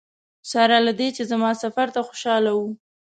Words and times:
سره 0.51 0.77
له 0.85 0.91
دې 0.99 1.09
چې 1.15 1.23
زما 1.31 1.51
سفر 1.63 1.87
ته 1.95 2.01
خوشاله 2.07 2.51
وه. 2.57 2.67